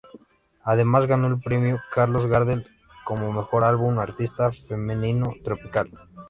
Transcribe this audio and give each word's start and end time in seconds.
Además 0.63 1.05
ganó 1.05 1.27
el 1.27 1.39
Premio 1.39 1.79
Carlos 1.91 2.25
Gardel 2.25 2.65
como 3.05 3.31
"Mejor 3.31 3.63
Álbum 3.63 3.99
Artista 3.99 4.51
Femenino 4.51 5.31
Tropical". 5.43 5.91